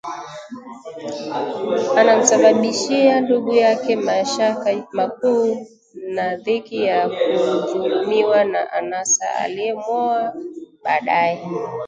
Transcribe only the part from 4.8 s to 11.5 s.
makuu na dhiki ya kudhulumiwa na Anasa aliyemwoa baadaye